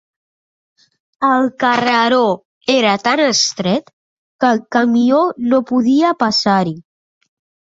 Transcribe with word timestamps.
El 1.27 1.49
carreró 1.63 2.21
era 2.75 2.93
tan 3.09 3.23
estret, 3.25 3.93
que 4.41 4.51
el 4.55 4.63
camió 4.77 5.21
no 5.53 5.61
podia 5.75 6.17
passar-hi. 6.25 6.75